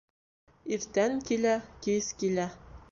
Иртән 0.77 1.21
килә, 1.29 1.55
кис 1.87 2.13
килә. 2.25 2.51